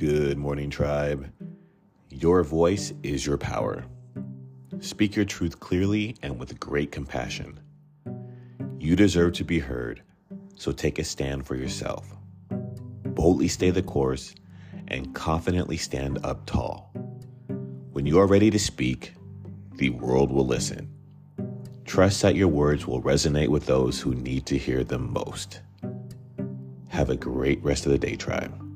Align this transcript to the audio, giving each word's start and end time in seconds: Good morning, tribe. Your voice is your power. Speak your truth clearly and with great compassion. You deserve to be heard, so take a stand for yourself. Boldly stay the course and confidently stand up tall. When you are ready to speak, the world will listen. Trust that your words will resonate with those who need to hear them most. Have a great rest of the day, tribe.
Good 0.00 0.38
morning, 0.38 0.70
tribe. 0.70 1.30
Your 2.08 2.42
voice 2.42 2.94
is 3.02 3.26
your 3.26 3.36
power. 3.36 3.84
Speak 4.78 5.14
your 5.14 5.26
truth 5.26 5.60
clearly 5.60 6.16
and 6.22 6.40
with 6.40 6.58
great 6.58 6.90
compassion. 6.90 7.60
You 8.78 8.96
deserve 8.96 9.34
to 9.34 9.44
be 9.44 9.58
heard, 9.58 10.00
so 10.56 10.72
take 10.72 10.98
a 10.98 11.04
stand 11.04 11.46
for 11.46 11.54
yourself. 11.54 12.16
Boldly 12.48 13.46
stay 13.46 13.68
the 13.68 13.82
course 13.82 14.34
and 14.88 15.14
confidently 15.14 15.76
stand 15.76 16.18
up 16.24 16.46
tall. 16.46 16.94
When 17.92 18.06
you 18.06 18.20
are 18.20 18.26
ready 18.26 18.48
to 18.48 18.58
speak, 18.58 19.12
the 19.74 19.90
world 19.90 20.32
will 20.32 20.46
listen. 20.46 20.88
Trust 21.84 22.22
that 22.22 22.36
your 22.36 22.48
words 22.48 22.86
will 22.86 23.02
resonate 23.02 23.48
with 23.48 23.66
those 23.66 24.00
who 24.00 24.14
need 24.14 24.46
to 24.46 24.56
hear 24.56 24.82
them 24.82 25.12
most. 25.12 25.60
Have 26.88 27.10
a 27.10 27.16
great 27.16 27.62
rest 27.62 27.84
of 27.84 27.92
the 27.92 27.98
day, 27.98 28.16
tribe. 28.16 28.69